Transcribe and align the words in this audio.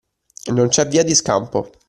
Non 0.47 0.69
c'è 0.69 0.87
via 0.87 1.03
di 1.03 1.13
scampo. 1.13 1.69